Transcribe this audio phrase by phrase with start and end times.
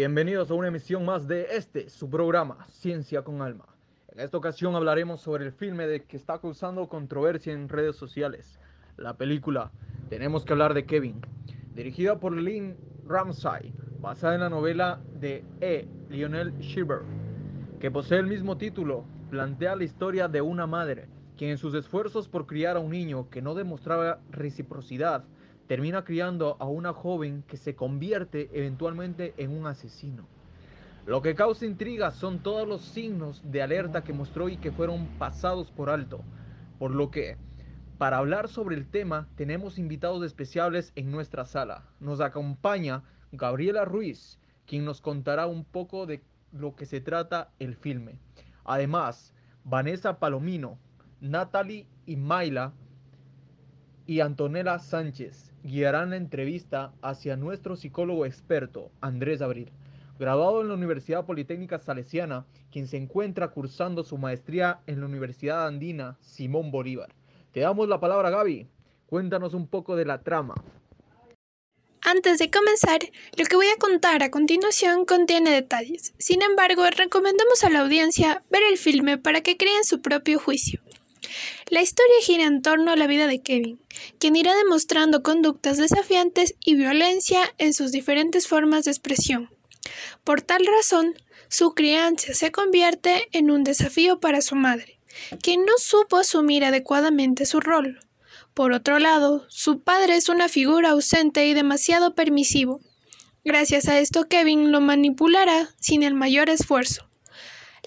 [0.00, 3.66] bienvenidos a una emisión más de este, su programa, Ciencia con Alma.
[4.08, 8.58] En esta ocasión hablaremos sobre el filme de que está causando controversia en redes sociales,
[8.96, 9.70] la película
[10.08, 11.20] Tenemos que hablar de Kevin,
[11.74, 15.86] dirigida por Lynn Ramsay, basada en la novela de E.
[16.08, 17.00] Lionel Shiver,
[17.78, 22.26] que posee el mismo título, plantea la historia de una madre, quien en sus esfuerzos
[22.26, 25.24] por criar a un niño que no demostraba reciprocidad,
[25.70, 30.26] termina criando a una joven que se convierte eventualmente en un asesino.
[31.06, 35.06] Lo que causa intriga son todos los signos de alerta que mostró y que fueron
[35.16, 36.24] pasados por alto,
[36.80, 37.36] por lo que
[37.98, 41.84] para hablar sobre el tema tenemos invitados especiales en nuestra sala.
[42.00, 47.76] Nos acompaña Gabriela Ruiz, quien nos contará un poco de lo que se trata el
[47.76, 48.18] filme.
[48.64, 50.80] Además, Vanessa Palomino,
[51.20, 52.72] Natalie y Mayla
[54.04, 59.70] y Antonella Sánchez guiarán la entrevista hacia nuestro psicólogo experto, Andrés Abril,
[60.18, 65.66] graduado en la Universidad Politécnica Salesiana, quien se encuentra cursando su maestría en la Universidad
[65.66, 67.10] Andina Simón Bolívar.
[67.52, 68.68] Te damos la palabra, Gaby.
[69.06, 70.54] Cuéntanos un poco de la trama.
[72.02, 73.00] Antes de comenzar,
[73.36, 76.14] lo que voy a contar a continuación contiene detalles.
[76.18, 80.80] Sin embargo, recomendamos a la audiencia ver el filme para que creen su propio juicio.
[81.70, 83.80] La historia gira en torno a la vida de Kevin,
[84.18, 89.50] quien irá demostrando conductas desafiantes y violencia en sus diferentes formas de expresión.
[90.24, 91.14] Por tal razón,
[91.48, 94.98] su crianza se convierte en un desafío para su madre,
[95.44, 98.00] quien no supo asumir adecuadamente su rol.
[98.52, 102.80] Por otro lado, su padre es una figura ausente y demasiado permisivo.
[103.44, 107.09] Gracias a esto Kevin lo manipulará sin el mayor esfuerzo.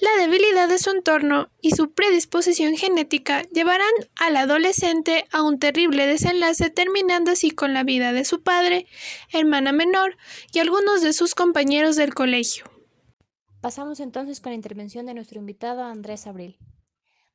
[0.03, 3.87] La debilidad de su entorno y su predisposición genética llevarán
[4.19, 8.85] al adolescente a un terrible desenlace terminando así con la vida de su padre,
[9.31, 10.17] hermana menor
[10.51, 12.65] y algunos de sus compañeros del colegio.
[13.61, 16.57] Pasamos entonces con la intervención de nuestro invitado Andrés Abril.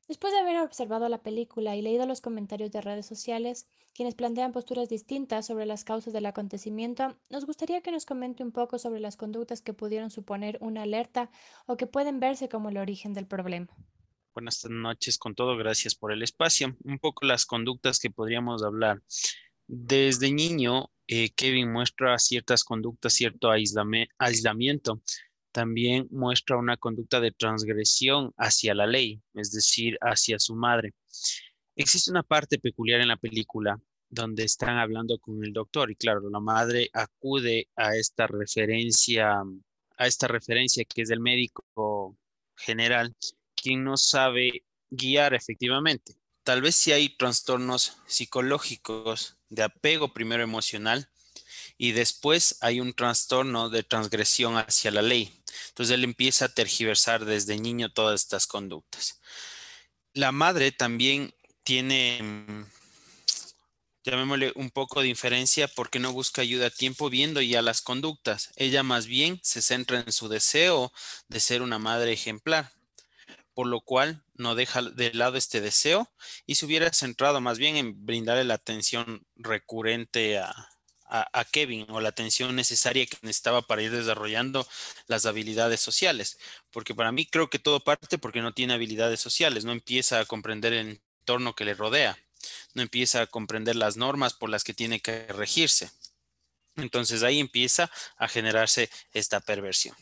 [0.07, 4.51] Después de haber observado la película y leído los comentarios de redes sociales, quienes plantean
[4.51, 8.99] posturas distintas sobre las causas del acontecimiento, nos gustaría que nos comente un poco sobre
[8.99, 11.29] las conductas que pudieron suponer una alerta
[11.65, 13.67] o que pueden verse como el origen del problema.
[14.33, 16.75] Buenas noches con todo, gracias por el espacio.
[16.83, 19.01] Un poco las conductas que podríamos hablar.
[19.67, 25.01] Desde niño, eh, Kevin muestra ciertas conductas, cierto aislamiento
[25.51, 30.93] también muestra una conducta de transgresión hacia la ley, es decir, hacia su madre.
[31.79, 33.79] Existe una parte peculiar en la película
[34.09, 39.41] donde están hablando con el doctor y claro, la madre acude a esta referencia,
[39.95, 42.17] a esta referencia que es del médico
[42.57, 43.15] general,
[43.55, 46.17] quien no sabe guiar efectivamente.
[46.43, 51.07] Tal vez si hay trastornos psicológicos de apego primero emocional
[51.77, 55.33] y después hay un trastorno de transgresión hacia la ley.
[55.69, 59.21] Entonces él empieza a tergiversar desde niño todas estas conductas.
[60.11, 62.65] La madre también tiene, mm,
[64.03, 68.51] llamémosle un poco de inferencia porque no busca ayuda a tiempo viendo ya las conductas.
[68.55, 70.91] Ella más bien se centra en su deseo
[71.27, 72.71] de ser una madre ejemplar,
[73.53, 76.09] por lo cual no deja de lado este deseo
[76.45, 80.69] y se hubiera centrado más bien en brindarle la atención recurrente a,
[81.09, 84.67] a, Kevin o la atención necesaria que necesitaba para ir desarrollando
[85.07, 86.37] las habilidades sociales.
[86.71, 90.25] Porque para mí creo que todo parte porque no tiene habilidades sociales, no empieza a
[90.25, 92.17] comprender el entorno que le rodea,
[92.73, 95.91] no empieza a comprender las normas por las que tiene que regirse.
[96.75, 99.95] Entonces ahí empieza a generarse esta perversión.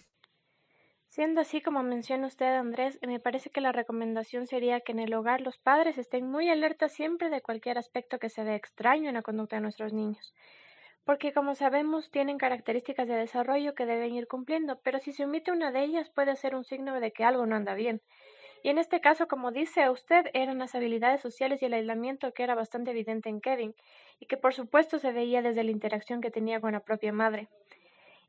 [1.09, 5.13] Siendo así como menciona usted, Andrés, me parece que la recomendación sería que en el
[5.13, 9.15] hogar los padres estén muy alertas siempre de cualquier aspecto que se vea extraño en
[9.15, 10.33] la conducta de nuestros niños
[11.03, 15.53] porque como sabemos tienen características de desarrollo que deben ir cumpliendo, pero si se omite
[15.53, 18.01] una de ellas puede ser un signo de que algo no anda bien.
[18.63, 22.43] Y en este caso, como dice usted, eran las habilidades sociales y el aislamiento que
[22.43, 23.75] era bastante evidente en Kevin,
[24.19, 27.47] y que por supuesto se veía desde la interacción que tenía con la propia madre.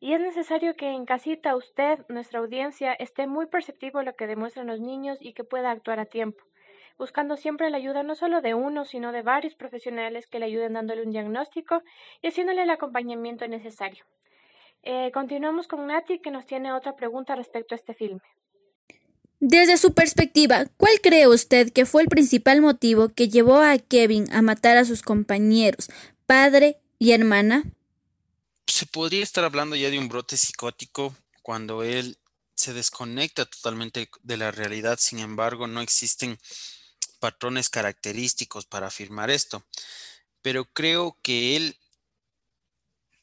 [0.01, 4.69] Y es necesario que en casita usted, nuestra audiencia, esté muy perceptivo lo que demuestran
[4.69, 6.45] los niños y que pueda actuar a tiempo
[6.99, 10.75] buscando siempre la ayuda no solo de uno, sino de varios profesionales que le ayuden
[10.75, 11.83] dándole un diagnóstico
[12.21, 14.05] y haciéndole el acompañamiento necesario.
[14.83, 18.21] Eh, continuamos con Nati, que nos tiene otra pregunta respecto a este filme.
[19.41, 24.33] Desde su perspectiva, ¿cuál cree usted que fue el principal motivo que llevó a Kevin
[24.33, 25.89] a matar a sus compañeros,
[26.27, 27.63] padre y hermana?
[28.67, 32.19] Se podría estar hablando ya de un brote psicótico cuando él
[32.57, 36.37] se desconecta totalmente de la realidad, sin embargo, no existen
[37.21, 39.65] patrones característicos para afirmar esto,
[40.43, 41.77] pero creo que él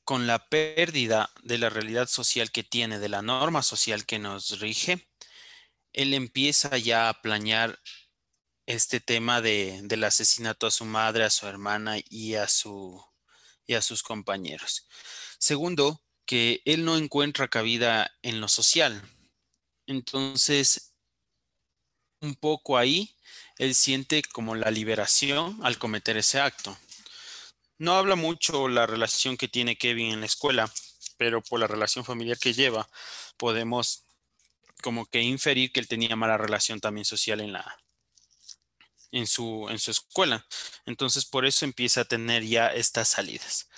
[0.05, 4.59] con la pérdida de la realidad social que tiene, de la norma social que nos
[4.59, 5.05] rige,
[5.95, 7.79] él empieza ya a planear
[8.65, 13.01] este tema de, del asesinato a su madre, a su hermana y a, su,
[13.65, 14.87] y a sus compañeros.
[15.39, 19.01] Segundo, que él no encuentra cabida en lo social.
[19.87, 20.93] Entonces,
[22.19, 23.15] un poco ahí,
[23.57, 26.77] él siente como la liberación al cometer ese acto.
[27.77, 30.69] No habla mucho la relación que tiene Kevin en la escuela,
[31.17, 32.89] pero por la relación familiar que lleva,
[33.37, 34.04] podemos
[34.81, 37.79] como que inferir que él tenía mala relación también social en la
[39.15, 40.45] en su, en su escuela.
[40.85, 43.69] Entonces, por eso empieza a tener ya estas salidas.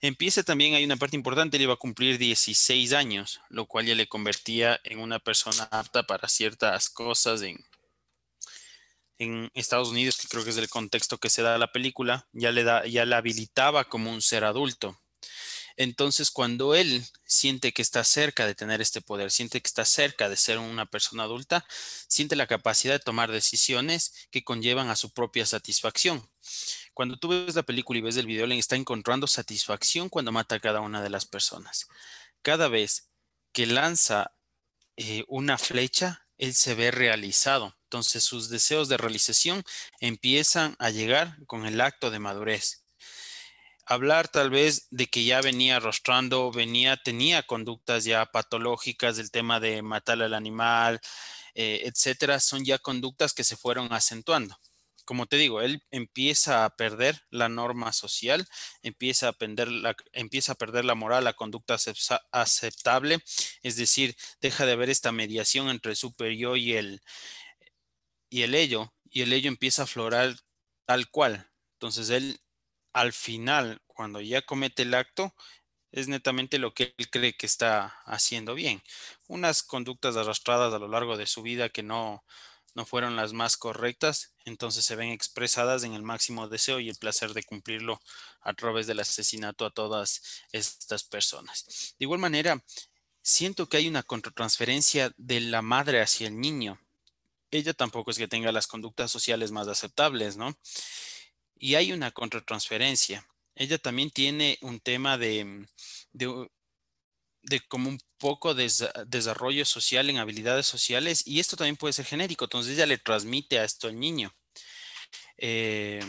[0.00, 3.94] Empieza también, hay una parte importante, él iba a cumplir 16 años, lo cual ya
[3.94, 7.58] le convertía en una persona apta para ciertas cosas en,
[9.18, 12.28] en Estados Unidos, que creo que es el contexto que se da a la película,
[12.32, 15.00] ya le, da, ya le habilitaba como un ser adulto.
[15.76, 20.28] Entonces, cuando él siente que está cerca de tener este poder, siente que está cerca
[20.28, 21.66] de ser una persona adulta,
[22.06, 26.28] siente la capacidad de tomar decisiones que conllevan a su propia satisfacción.
[26.92, 30.56] Cuando tú ves la película y ves el video, le está encontrando satisfacción cuando mata
[30.56, 31.88] a cada una de las personas.
[32.42, 33.10] Cada vez
[33.52, 34.32] que lanza
[34.96, 37.76] eh, una flecha, él se ve realizado.
[37.84, 39.64] Entonces sus deseos de realización
[40.00, 42.83] empiezan a llegar con el acto de madurez.
[43.86, 49.60] Hablar tal vez de que ya venía arrastrando, venía, tenía conductas ya patológicas del tema
[49.60, 51.00] de matar al animal,
[51.54, 54.56] eh, etcétera, son ya conductas que se fueron acentuando
[55.04, 58.46] como te digo, él empieza a perder la norma social,
[58.82, 61.76] empieza a, perder la, empieza a perder la moral, la conducta
[62.32, 63.22] aceptable,
[63.62, 67.02] es decir, deja de haber esta mediación entre el superior y el,
[68.30, 70.36] y el ello, y el ello empieza a aflorar
[70.86, 71.50] tal cual.
[71.74, 72.40] Entonces él,
[72.94, 75.34] al final, cuando ya comete el acto,
[75.92, 78.82] es netamente lo que él cree que está haciendo bien.
[79.28, 82.24] Unas conductas arrastradas a lo largo de su vida que no,
[82.74, 86.96] no fueron las más correctas, entonces se ven expresadas en el máximo deseo y el
[86.96, 88.00] placer de cumplirlo
[88.40, 91.94] a través del asesinato a todas estas personas.
[91.98, 92.62] De igual manera,
[93.22, 96.80] siento que hay una contratransferencia de la madre hacia el niño.
[97.50, 100.56] Ella tampoco es que tenga las conductas sociales más aceptables, ¿no?
[101.64, 103.26] Y hay una contratransferencia.
[103.54, 105.66] Ella también tiene un tema de,
[106.12, 106.50] de
[107.40, 108.70] de como un poco de
[109.06, 113.58] desarrollo social en habilidades sociales y esto también puede ser genérico, entonces ella le transmite
[113.58, 114.34] a esto al niño.
[115.38, 116.04] Eh,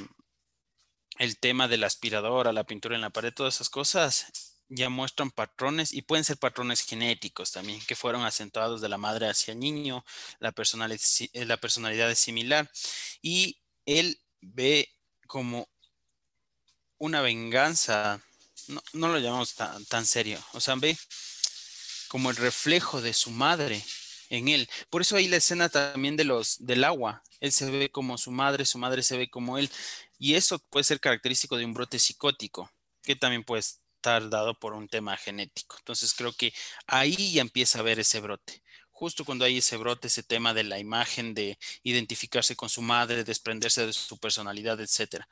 [1.20, 5.32] el tema de la aspiradora, la pintura en la pared, todas esas cosas ya muestran
[5.32, 9.60] patrones y pueden ser patrones genéticos también que fueron acentuados de la madre hacia el
[9.60, 10.04] niño,
[10.40, 11.02] la personalidad,
[11.34, 12.70] la personalidad es similar
[13.22, 14.95] y él ve
[15.28, 15.68] como
[16.98, 18.22] una venganza
[18.94, 20.40] no, lo llamamos tan, serio.
[20.54, 20.98] O sea, ve
[22.08, 23.84] como el reflejo de su madre
[24.30, 24.70] en él.
[24.90, 27.24] Por eso hay la escena también de los del agua.
[27.40, 29.70] Él se ve como su madre, su madre se ve como él.
[30.18, 32.72] Y eso puede ser característico de un brote psicótico,
[33.04, 35.76] que también puede estar dado por un tema genético.
[35.80, 36.54] Entonces creo que
[36.88, 38.64] ahí ya empieza a ver ese brote.
[38.98, 43.26] Justo cuando hay ese brote, ese tema de la imagen, de identificarse con su madre,
[43.26, 45.28] desprenderse de su personalidad, etcétera.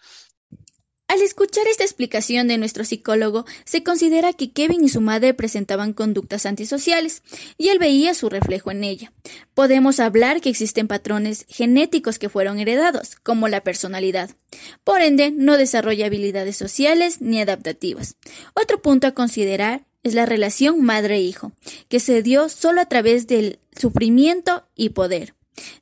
[1.08, 5.94] Al escuchar esta explicación de nuestro psicólogo, se considera que Kevin y su madre presentaban
[5.94, 7.24] conductas antisociales,
[7.58, 9.14] y él veía su reflejo en ella.
[9.54, 14.36] Podemos hablar que existen patrones genéticos que fueron heredados, como la personalidad.
[14.84, 18.18] Por ende, no desarrolla habilidades sociales ni adaptativas.
[18.56, 21.54] Otro punto a considerar es la relación madre-hijo,
[21.90, 25.34] que se dio solo a través del sufrimiento y poder.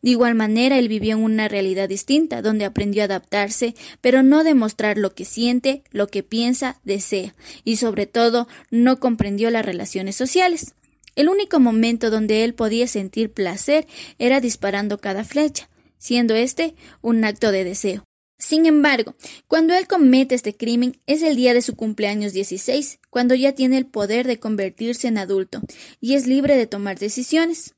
[0.02, 4.44] De igual manera, él vivió en una realidad distinta, donde aprendió a adaptarse, pero no
[4.44, 10.16] demostrar lo que siente, lo que piensa, desea, y sobre todo no comprendió las relaciones
[10.16, 10.74] sociales.
[11.16, 13.88] El único momento donde él podía sentir placer
[14.18, 18.04] era disparando cada flecha, siendo este un acto de deseo.
[18.42, 19.16] Sin embargo,
[19.48, 23.78] cuando él comete este crimen es el día de su cumpleaños 16, cuando ya tiene
[23.78, 25.62] el poder de convertirse en adulto
[26.00, 27.76] y es libre de tomar decisiones.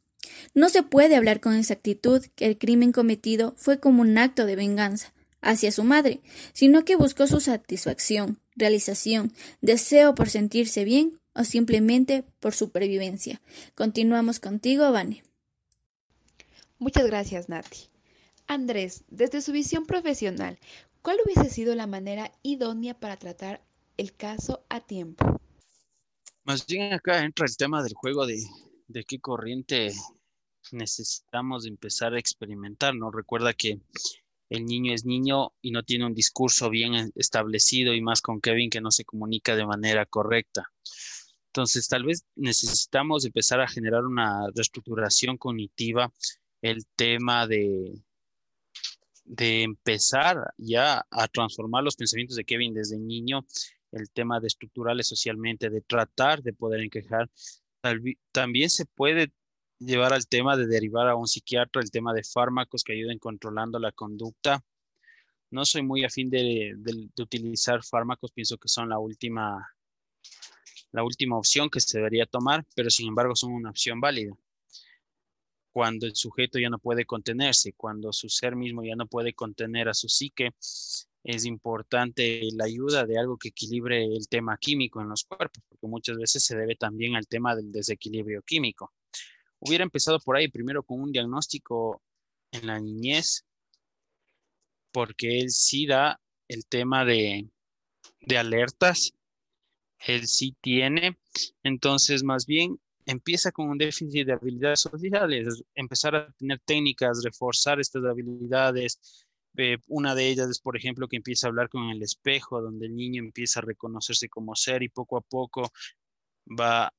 [0.54, 4.56] No se puede hablar con exactitud que el crimen cometido fue como un acto de
[4.56, 6.22] venganza hacia su madre,
[6.54, 13.42] sino que buscó su satisfacción, realización, deseo por sentirse bien o simplemente por supervivencia.
[13.76, 15.24] Continuamos contigo, Vane.
[16.80, 17.93] Muchas gracias, Nati.
[18.54, 20.60] Andrés, desde su visión profesional,
[21.02, 23.64] ¿cuál hubiese sido la manera idónea para tratar
[23.98, 25.40] el caso a tiempo?
[26.44, 28.44] Más bien acá entra el tema del juego de,
[28.88, 29.92] de qué corriente
[30.72, 33.10] necesitamos empezar a experimentar, ¿no?
[33.10, 33.80] Recuerda que
[34.50, 38.70] el niño es niño y no tiene un discurso bien establecido y más con Kevin
[38.70, 40.72] que no se comunica de manera correcta.
[41.48, 46.12] Entonces, tal vez necesitamos empezar a generar una reestructuración cognitiva,
[46.62, 47.94] el tema de,
[49.36, 53.48] de empezar ya a transformar los pensamientos de Kevin desde niño,
[53.92, 57.32] el tema de estructurales socialmente, de tratar de poder encajar.
[58.32, 59.32] También se puede
[59.80, 63.80] llevar al tema de derivar a un psiquiatra el tema de fármacos que ayuden controlando
[63.80, 64.64] la conducta.
[65.50, 66.76] No soy muy afín de,
[67.18, 69.68] utilizar fármacos, pienso que son la última,
[70.92, 74.36] la última opción que se debería tomar, pero sin embargo son una opción válida.
[75.74, 79.90] Cuando el sujeto ya no puede contenerse, cuando su ser mismo ya no puede contener
[79.90, 80.52] a su psique,
[81.24, 85.88] es importante la ayuda de algo que equilibre el tema químico en los cuerpos, porque
[85.88, 88.94] muchas veces se debe también al tema del desequilibrio químico.
[89.60, 92.02] Hubiera empezado por ahí, primero con un diagnóstico
[92.52, 93.46] en la niñez,
[94.92, 97.50] porque él sí da el tema de,
[98.38, 99.14] alertas,
[100.00, 101.18] él sí tiene,
[101.64, 107.80] entonces más bien empieza con un déficit de habilidades sociales, empezar a tener técnicas, reforzar
[107.80, 109.28] estas habilidades.
[109.58, 112.88] Eh, una de ellas es, por ejemplo, que empieza a hablar con el espejo, donde
[112.88, 115.72] el niño empieza a reconocerse como ser y poco a poco
[116.48, 116.92] va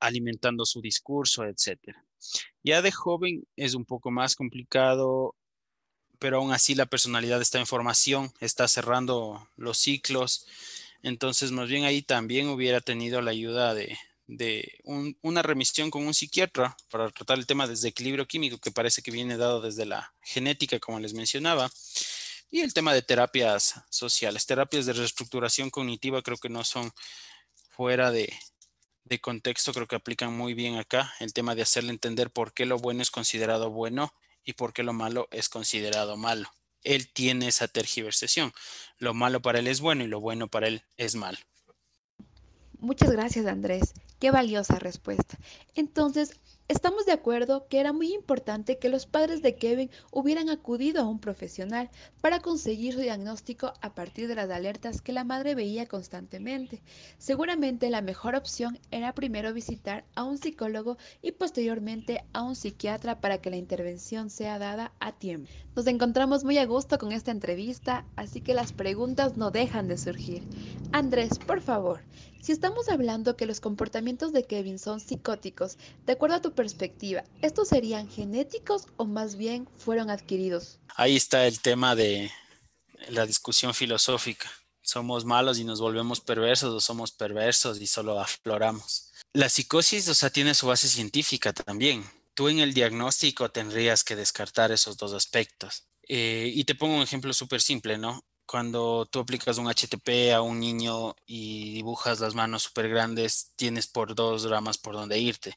[0.00, 2.04] alimentando su discurso, etcétera.
[2.62, 5.34] Ya de joven es un poco más complicado,
[6.18, 10.46] pero aún así la personalidad está en formación, está cerrando los ciclos.
[11.02, 13.96] Entonces, más bien ahí también hubiera tenido la ayuda de,
[15.22, 19.10] una remisión con un psiquiatra para tratar el tema de desequilibrio químico que parece que
[19.10, 21.70] viene dado desde la genética, como les mencionaba,
[22.50, 26.92] y el tema de terapias sociales, terapias de reestructuración cognitiva creo que no son
[27.70, 28.32] fuera de,
[29.04, 32.66] de contexto creo que aplican muy bien acá el tema de hacerle entender por qué
[32.66, 34.12] lo bueno es considerado bueno
[34.44, 36.50] y por qué lo malo es considerado malo.
[36.82, 38.52] Él tiene esa tergiversación.
[38.98, 41.38] Lo malo para él es bueno y lo bueno para él es malo.
[42.78, 43.92] Muchas gracias, Andrés.
[44.18, 45.38] Qué valiosa respuesta.
[45.74, 51.00] Entonces, Estamos de acuerdo que era muy importante que los padres de Kevin hubieran acudido
[51.00, 51.88] a un profesional
[52.20, 56.82] para conseguir su diagnóstico a partir de las alertas que la madre veía constantemente.
[57.16, 63.18] Seguramente la mejor opción era primero visitar a un psicólogo y posteriormente a un psiquiatra
[63.18, 65.48] para que la intervención sea dada a tiempo.
[65.74, 69.96] Nos encontramos muy a gusto con esta entrevista, así que las preguntas no dejan de
[69.96, 70.42] surgir.
[70.92, 72.00] Andrés, por favor,
[72.40, 75.76] si estamos hablando que los comportamientos de Kevin son psicóticos,
[76.06, 80.78] de acuerdo a tu perspectiva, ¿estos serían genéticos o más bien fueron adquiridos?
[80.96, 82.30] Ahí está el tema de
[83.08, 84.50] la discusión filosófica.
[84.82, 89.12] ¿Somos malos y nos volvemos perversos o somos perversos y solo afloramos?
[89.34, 92.08] La psicosis, o sea, tiene su base científica también.
[92.34, 95.84] Tú en el diagnóstico tendrías que descartar esos dos aspectos.
[96.08, 98.24] Eh, y te pongo un ejemplo súper simple, ¿no?
[98.48, 103.86] Cuando tú aplicas un HTP a un niño y dibujas las manos súper grandes, tienes
[103.86, 105.54] por dos ramas por donde irte.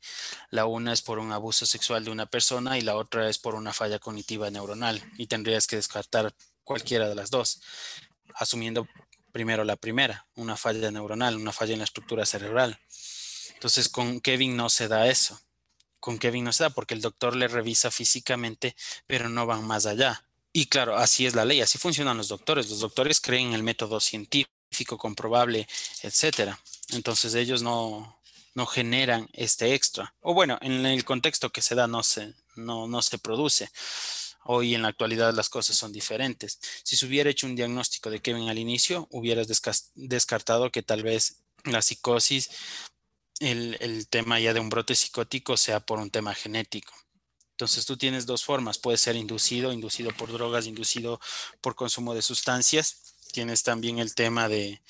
[0.49, 3.55] La una es por un abuso sexual de una persona y la otra es por
[3.55, 7.61] una falla cognitiva neuronal y tendrías que descartar cualquiera de las dos,
[8.35, 8.85] asumiendo
[9.31, 12.77] primero la primera, una falla neuronal, una falla en la estructura cerebral.
[13.53, 15.39] Entonces con Kevin no se da eso.
[16.01, 18.75] Con Kevin no se da porque el doctor le revisa físicamente,
[19.07, 22.69] pero no van más allá y claro, así es la ley, así funcionan los doctores.
[22.69, 25.67] Los doctores creen en el método científico, comprobable,
[26.01, 26.59] etcétera.
[26.89, 28.21] Entonces ellos no,
[28.53, 30.13] no generan este extra.
[30.19, 33.69] O bueno, en el contexto que se da no se, no, no se produce.
[34.43, 36.59] Hoy en la actualidad las cosas son diferentes.
[36.83, 39.47] Si se hubiera hecho un diagnóstico de Kevin al inicio, hubieras
[39.93, 42.49] descartado que tal vez la psicosis,
[43.39, 46.93] el, el tema ya de un brote psicótico sea por un tema genético.
[47.61, 51.21] Entonces tú tienes dos formas, puede ser inducido, inducido por drogas, inducido
[51.61, 53.13] por consumo de sustancias.
[53.33, 54.81] Tienes también el tema de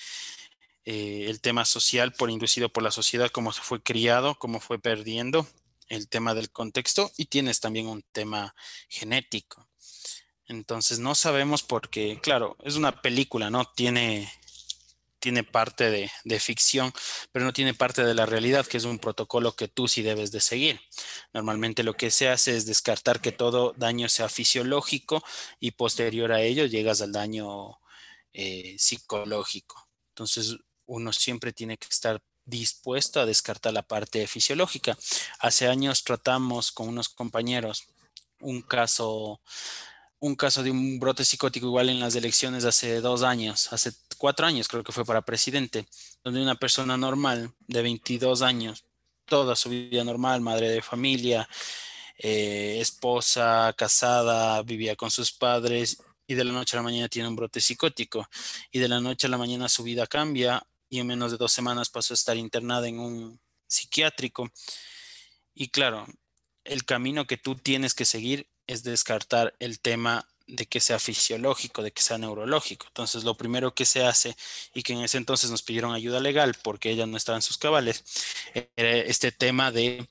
[0.86, 4.80] eh, el tema social por inducido por la sociedad, cómo se fue criado, cómo fue
[4.80, 5.46] perdiendo,
[5.90, 8.56] el tema del contexto y tienes también un tema
[8.88, 9.68] genético.
[10.46, 13.66] Entonces no sabemos porque, claro, es una película, ¿no?
[13.66, 14.32] Tiene
[15.22, 16.92] tiene parte de, ficción,
[17.32, 20.32] pero no tiene parte de la realidad, que es un protocolo que tú sí debes
[20.32, 20.82] de seguir.
[21.34, 25.24] Normalmente lo que se hace es descartar que todo daño sea fisiológico
[25.60, 27.80] y posterior a ello llegas al daño
[28.34, 29.88] eh, psicológico.
[30.10, 34.98] Entonces uno siempre tiene que estar dispuesto a descartar la parte fisiológica.
[35.40, 37.86] Hace años tratamos con unos compañeros
[38.42, 39.42] un caso
[40.22, 44.46] un caso de un brote psicótico igual en las elecciones hace dos años, hace cuatro
[44.46, 45.88] años creo que fue para presidente,
[46.24, 48.86] donde una persona normal de 22 años,
[49.26, 51.50] toda su vida normal, madre de familia,
[52.20, 55.98] eh, esposa, casada, vivía con sus padres
[56.28, 58.30] y de la noche a la mañana tiene un brote psicótico
[58.72, 61.52] y de la noche a la mañana su vida cambia y en menos de dos
[61.52, 64.52] semanas pasó a estar internada en un psiquiátrico.
[65.56, 66.06] Y claro,
[66.64, 71.82] el camino que tú tienes que seguir es descartar el tema de que sea fisiológico,
[71.82, 72.88] de que sea neurológico.
[72.88, 74.36] Entonces, lo primero que se hace
[74.74, 77.58] y que en ese entonces nos pidieron ayuda legal porque ella no estaba en sus
[77.58, 78.04] cabales,
[78.76, 80.08] era este tema de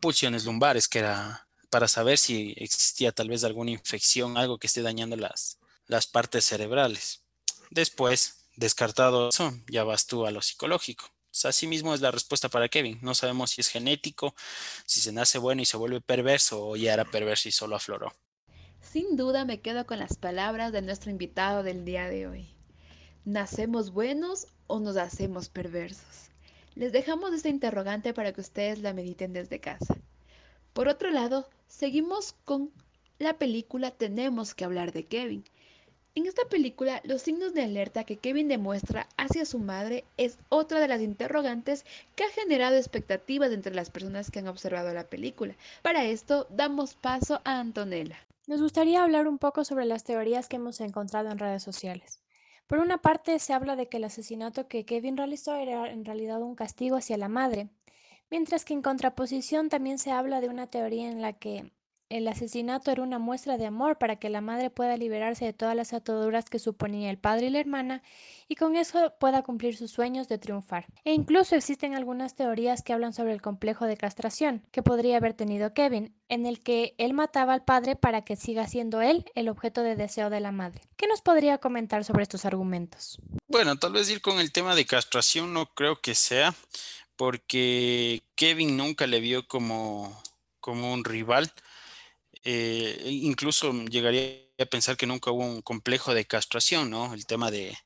[0.00, 4.82] pulsiones lumbares, que era para saber si existía tal vez alguna infección, algo que esté
[4.82, 7.20] dañando las, las partes cerebrales.
[7.70, 11.10] Después, descartado eso, ya vas tú a lo psicológico.
[11.44, 12.98] Así mismo es la respuesta para Kevin.
[13.02, 14.34] No sabemos si es genético,
[14.86, 18.12] si se nace bueno y se vuelve perverso o ya era perverso y solo afloró.
[18.80, 22.48] Sin duda me quedo con las palabras de nuestro invitado del día de hoy.
[23.24, 26.30] ¿Nacemos buenos o nos hacemos perversos?
[26.74, 29.96] Les dejamos esta interrogante para que ustedes la mediten desde casa.
[30.72, 32.70] Por otro lado, seguimos con
[33.18, 35.44] la película Tenemos que hablar de Kevin.
[36.14, 40.78] En esta película, los signos de alerta que Kevin demuestra hacia su madre es otra
[40.78, 45.56] de las interrogantes que ha generado expectativas entre las personas que han observado la película.
[45.80, 48.18] Para esto, damos paso a Antonella.
[48.46, 52.20] Nos gustaría hablar un poco sobre las teorías que hemos encontrado en redes sociales.
[52.66, 56.42] Por una parte, se habla de que el asesinato que Kevin realizó era en realidad
[56.42, 57.70] un castigo hacia la madre,
[58.30, 61.72] mientras que en contraposición también se habla de una teoría en la que
[62.12, 65.74] el asesinato era una muestra de amor para que la madre pueda liberarse de todas
[65.74, 68.02] las ataduras que suponía el padre y la hermana
[68.48, 70.84] y con eso pueda cumplir sus sueños de triunfar.
[71.04, 75.32] E incluso existen algunas teorías que hablan sobre el complejo de castración que podría haber
[75.32, 79.48] tenido Kevin, en el que él mataba al padre para que siga siendo él el
[79.48, 80.82] objeto de deseo de la madre.
[80.98, 83.18] ¿Qué nos podría comentar sobre estos argumentos?
[83.48, 86.54] Bueno, tal vez ir con el tema de castración no creo que sea,
[87.16, 90.22] porque Kevin nunca le vio como,
[90.60, 91.50] como un rival
[92.44, 97.14] eh, e incluso llegaría a pensar que nunca hubo un complejo de castración, ¿no?
[97.14, 97.76] El tema de,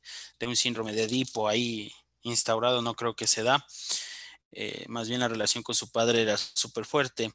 [0.41, 3.67] un síndrome de Edipo ahí instaurado no creo que se da.
[4.53, 7.33] Eh, más bien la relación con su padre era súper fuerte.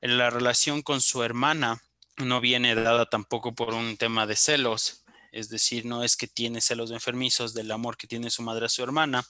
[0.00, 1.82] La relación con su hermana
[2.16, 6.60] no viene dada tampoco por un tema de celos, es decir, no es que tiene
[6.60, 9.26] celos enfermizos del amor que tiene su madre a su hermana,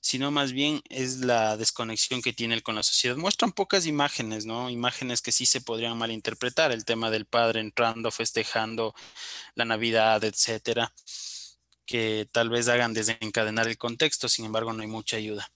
[0.00, 3.16] sino más bien es la desconexión que tiene él con la sociedad.
[3.16, 4.70] Muestran pocas imágenes, ¿no?
[4.70, 8.94] Imágenes que sí se podrían malinterpretar, el tema del padre entrando, festejando
[9.54, 10.92] la Navidad, etcétera,
[11.86, 15.50] que tal vez hagan desencadenar el contexto, sin embargo, no hay mucha ayuda.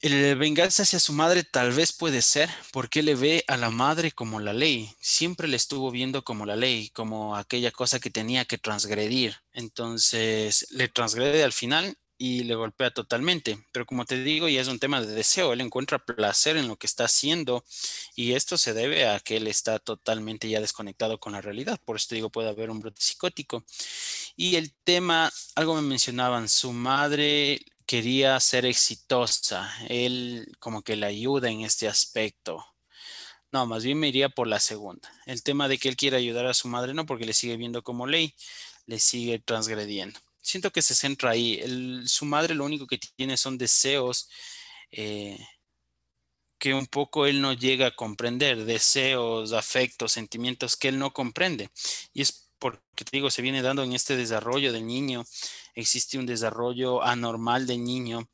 [0.00, 4.12] El vengarse hacia su madre tal vez puede ser porque le ve a la madre
[4.12, 4.94] como la ley.
[5.00, 9.36] Siempre le estuvo viendo como la ley, como aquella cosa que tenía que transgredir.
[9.52, 13.58] Entonces le transgrede al final y le golpea totalmente.
[13.72, 15.52] Pero como te digo, ya es un tema de deseo.
[15.52, 17.64] Él encuentra placer en lo que está haciendo
[18.14, 21.80] y esto se debe a que él está totalmente ya desconectado con la realidad.
[21.84, 23.64] Por esto digo, puede haber un brote psicótico.
[24.36, 29.72] Y el tema, algo me mencionaban, su madre quería ser exitosa.
[29.88, 32.64] Él como que le ayuda en este aspecto.
[33.52, 35.10] No, más bien me iría por la segunda.
[35.24, 37.82] El tema de que él quiere ayudar a su madre, no porque le sigue viendo
[37.82, 38.34] como ley,
[38.86, 41.60] le sigue transgrediendo siento que se centra ahí.
[42.06, 44.28] su madre lo único que tiene son deseos
[44.92, 45.38] eh,
[46.58, 51.70] que un poco él no llega a comprender, deseos, afectos, sentimientos que él no comprende.
[52.14, 55.24] Y es porque, te digo, se viene dando en este desarrollo del niño,
[55.74, 58.28] existe un desarrollo anormal del niño.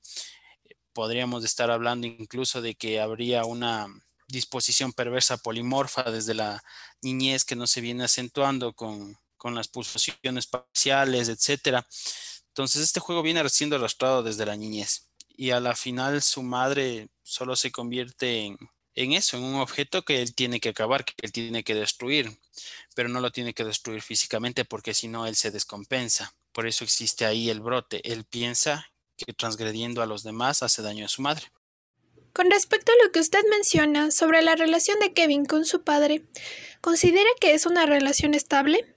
[0.93, 3.89] Podríamos estar hablando incluso de que habría una
[4.29, 6.63] disposición perversa polimorfa desde la
[7.03, 11.85] niñez que no se viene acentuando con, con las pulsaciones parciales, etcétera.
[12.51, 17.09] Entonces este juego viene siendo arrastrado desde la niñez y a la final su madre
[17.25, 18.57] solo se convierte en,
[18.95, 22.39] en eso, en un objeto que él tiene que acabar, que él tiene que destruir,
[22.95, 26.37] pero no lo tiene que destruir físicamente porque si no él se descompensa.
[26.53, 28.01] Por eso existe ahí el brote.
[28.13, 31.51] Él piensa que transgrediendo a los demás hace daño a su madre.
[32.33, 36.23] Con respecto a lo que usted menciona sobre la relación de Kevin con su padre,
[36.81, 38.95] ¿considera que es una relación estable?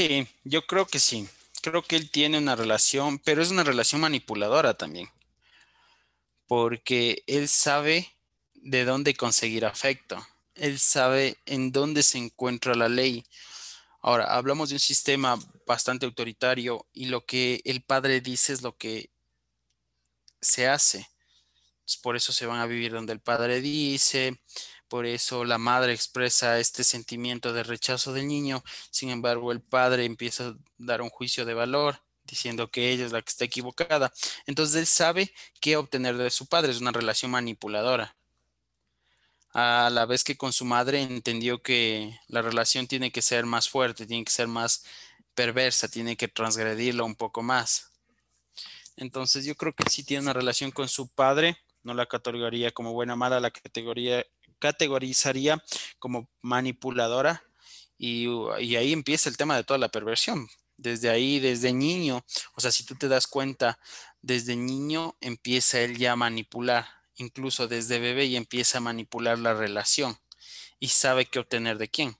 [0.00, 1.28] Sí, yo creo que sí.
[1.60, 5.10] Creo que él tiene una relación, pero es una relación manipuladora también.
[6.46, 8.10] Porque él sabe
[8.54, 10.26] de dónde conseguir afecto.
[10.54, 13.26] Él sabe en dónde se encuentra la ley.
[14.00, 18.78] Ahora, hablamos de un sistema bastante autoritario y lo que el padre dice es lo
[18.78, 19.10] que
[20.40, 21.10] se hace.
[22.02, 24.40] por eso se van a vivir donde el padre dice,
[24.90, 30.04] por eso la madre expresa este sentimiento de rechazo del niño, sin embargo el padre
[30.04, 34.12] empieza a dar un juicio de valor diciendo que ella es la que está equivocada.
[34.46, 38.16] Entonces él sabe qué obtener de su padre, es una relación manipuladora.
[39.52, 43.68] A la vez que con su madre entendió que la relación tiene que ser más
[43.68, 44.84] fuerte, tiene que ser más
[45.34, 47.92] perversa, tiene que transgredirla un poco más.
[48.96, 52.92] Entonces yo creo que sí tiene una relación con su padre, no la categoría como
[52.92, 54.26] buena mala, la categoría
[54.60, 55.62] categorizaría
[55.98, 57.42] como manipuladora
[57.98, 58.26] y,
[58.60, 60.48] y ahí empieza el tema de toda la perversión.
[60.76, 63.78] Desde ahí, desde niño, o sea, si tú te das cuenta,
[64.22, 69.54] desde niño empieza él ya a manipular, incluso desde bebé y empieza a manipular la
[69.54, 70.16] relación
[70.78, 72.16] y sabe qué obtener de quién.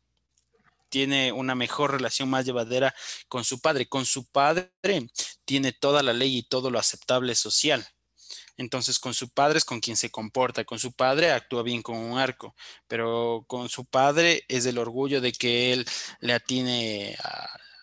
[0.90, 2.94] Tiene una mejor relación más llevadera
[3.28, 3.88] con su padre.
[3.88, 4.72] Con su padre
[5.44, 7.86] tiene toda la ley y todo lo aceptable social.
[8.60, 10.64] Entonces, con su padre es con quien se comporta.
[10.66, 12.54] Con su padre actúa bien con un arco,
[12.88, 15.86] pero con su padre es el orgullo de que él
[16.20, 17.16] le atine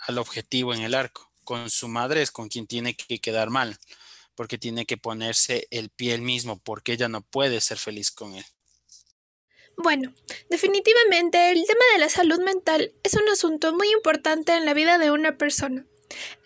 [0.05, 1.31] al objetivo en el arco.
[1.43, 3.79] Con su madre es con quien tiene que quedar mal,
[4.35, 8.35] porque tiene que ponerse el pie él mismo, porque ella no puede ser feliz con
[8.35, 8.45] él.
[9.77, 10.13] Bueno,
[10.51, 14.99] definitivamente el tema de la salud mental es un asunto muy importante en la vida
[14.99, 15.87] de una persona.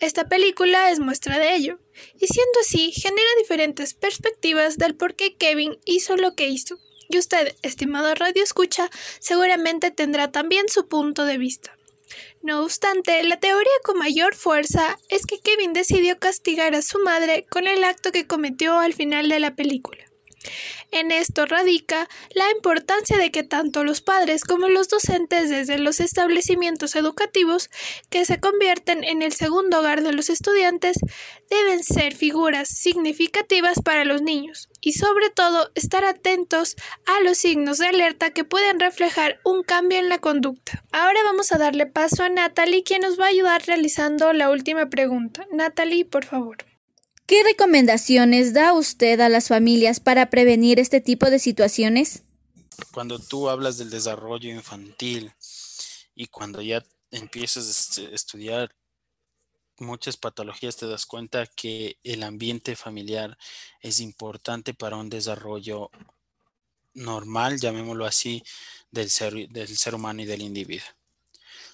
[0.00, 1.80] Esta película es muestra de ello,
[2.18, 6.78] y siendo así, genera diferentes perspectivas del por qué Kevin hizo lo que hizo.
[7.08, 11.76] Y usted, estimado Radio Escucha, seguramente tendrá también su punto de vista.
[12.42, 17.46] No obstante, la teoría con mayor fuerza es que Kevin decidió castigar a su madre
[17.48, 20.11] con el acto que cometió al final de la película.
[20.90, 26.00] En esto radica la importancia de que tanto los padres como los docentes desde los
[26.00, 27.70] establecimientos educativos
[28.10, 30.98] que se convierten en el segundo hogar de los estudiantes
[31.48, 36.76] deben ser figuras significativas para los niños y sobre todo estar atentos
[37.06, 40.84] a los signos de alerta que pueden reflejar un cambio en la conducta.
[40.92, 44.88] Ahora vamos a darle paso a Natalie quien nos va a ayudar realizando la última
[44.88, 45.46] pregunta.
[45.52, 46.71] Natalie, por favor.
[47.32, 52.24] ¿Qué recomendaciones da usted a las familias para prevenir este tipo de situaciones?
[52.92, 55.32] Cuando tú hablas del desarrollo infantil
[56.14, 58.76] y cuando ya empiezas a estudiar
[59.78, 63.38] muchas patologías, te das cuenta que el ambiente familiar
[63.80, 65.90] es importante para un desarrollo
[66.92, 68.42] normal, llamémoslo así,
[68.90, 70.88] del ser, del ser humano y del individuo.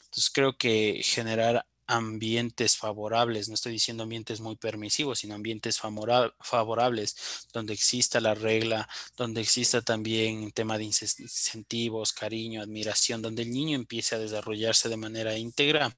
[0.04, 7.46] Entonces creo que generar ambientes favorables, no estoy diciendo ambientes muy permisivos, sino ambientes favorables,
[7.52, 13.74] donde exista la regla, donde exista también tema de incentivos, cariño, admiración, donde el niño
[13.74, 15.96] empiece a desarrollarse de manera íntegra,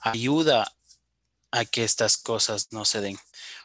[0.00, 0.72] ayuda
[1.50, 3.16] a que estas cosas no se den.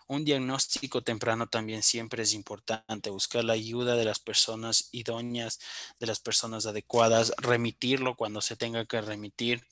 [0.07, 5.59] Un diagnóstico temprano también siempre es importante, buscar la ayuda de las personas idóneas,
[5.99, 9.63] de las personas adecuadas, remitirlo cuando se tenga que remitir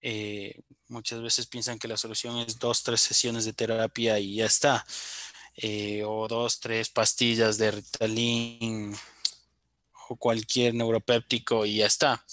[0.00, 4.46] eh, muchas veces piensan que la solución es dos, tres sesiones de terapia y ya
[4.46, 4.86] está.
[5.56, 8.94] Eh, o dos, tres pastillas de Ritalin
[10.08, 12.24] o cualquier neuropéptico y ya está.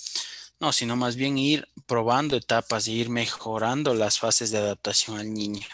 [0.59, 5.33] No, sino más bien ir probando etapas e ir mejorando las fases de adaptación al
[5.33, 5.67] niño.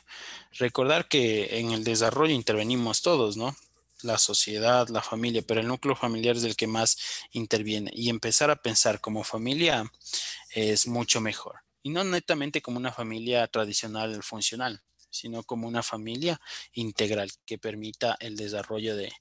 [0.53, 3.55] Recordar que en el desarrollo intervenimos todos, ¿no?
[4.01, 6.97] La sociedad, la familia, pero el núcleo familiar es el que más
[7.31, 7.91] interviene.
[7.93, 9.91] Y empezar a pensar como familia
[10.53, 16.39] es mucho mejor y no netamente como una familia tradicional funcional, sino como una familia
[16.73, 19.11] integral que permita el desarrollo de,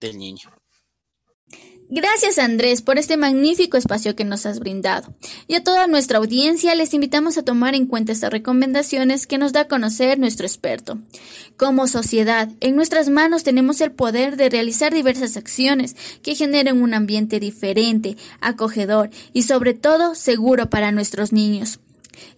[0.00, 0.50] del niño.
[1.88, 5.14] Gracias Andrés por este magnífico espacio que nos has brindado.
[5.46, 9.52] Y a toda nuestra audiencia les invitamos a tomar en cuenta estas recomendaciones que nos
[9.52, 10.98] da a conocer nuestro experto.
[11.56, 16.92] Como sociedad, en nuestras manos tenemos el poder de realizar diversas acciones que generen un
[16.92, 21.78] ambiente diferente, acogedor y sobre todo seguro para nuestros niños.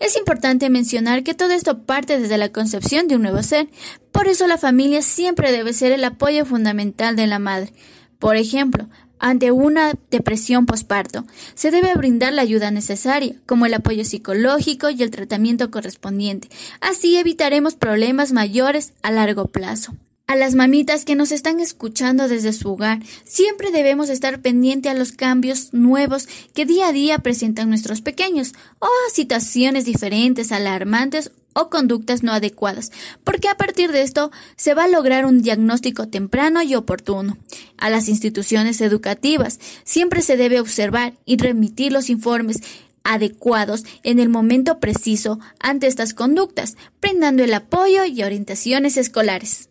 [0.01, 3.69] Es importante mencionar que todo esto parte desde la concepción de un nuevo ser,
[4.13, 7.73] por eso la familia siempre debe ser el apoyo fundamental de la madre.
[8.19, 8.89] Por ejemplo,
[9.19, 15.03] ante una depresión posparto, se debe brindar la ayuda necesaria, como el apoyo psicológico y
[15.03, 16.49] el tratamiento correspondiente.
[16.81, 19.95] Así evitaremos problemas mayores a largo plazo.
[20.29, 24.95] A las mamitas que nos están escuchando desde su hogar, siempre debemos estar pendientes a
[24.95, 31.33] los cambios nuevos que día a día presentan nuestros pequeños, o a situaciones diferentes, alarmantes
[31.55, 32.93] o conductas no adecuadas,
[33.25, 37.39] porque a partir de esto se va a lograr un diagnóstico temprano y oportuno.
[37.79, 42.59] A las instituciones educativas siempre se debe observar y remitir los informes
[43.03, 49.71] adecuados en el momento preciso ante estas conductas, brindando el apoyo y orientaciones escolares.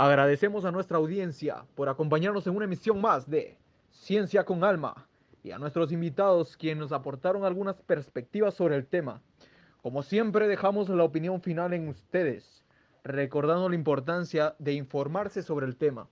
[0.00, 3.58] Agradecemos a nuestra audiencia por acompañarnos en una emisión más de
[3.90, 5.08] Ciencia con Alma
[5.42, 9.20] y a nuestros invitados quienes nos aportaron algunas perspectivas sobre el tema.
[9.82, 12.64] Como siempre dejamos la opinión final en ustedes,
[13.02, 16.06] recordando la importancia de informarse sobre el tema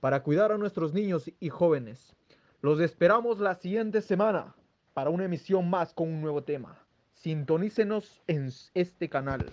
[0.00, 2.16] para cuidar a nuestros niños y jóvenes.
[2.60, 4.56] Los esperamos la siguiente semana
[4.94, 6.76] para una emisión más con un nuevo tema.
[7.12, 9.46] Sintonícenos en este canal.